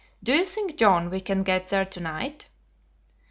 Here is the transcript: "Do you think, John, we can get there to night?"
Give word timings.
"Do 0.23 0.33
you 0.33 0.43
think, 0.45 0.77
John, 0.77 1.11
we 1.11 1.21
can 1.21 1.43
get 1.43 1.69
there 1.69 1.85
to 1.85 1.99
night?" 1.99 2.47